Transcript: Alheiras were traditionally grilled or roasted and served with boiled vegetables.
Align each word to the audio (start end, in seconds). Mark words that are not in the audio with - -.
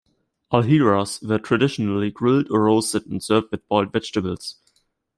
Alheiras 0.51 1.21
were 1.23 1.37
traditionally 1.37 2.09
grilled 2.09 2.49
or 2.49 2.63
roasted 2.63 3.05
and 3.05 3.21
served 3.23 3.51
with 3.51 3.67
boiled 3.67 3.93
vegetables. 3.93 4.55